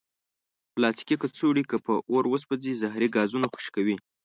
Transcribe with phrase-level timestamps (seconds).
[0.73, 3.95] پلاستيکي کڅوړې که په اور وسوځي، زهري ګازونه خوشې کوي.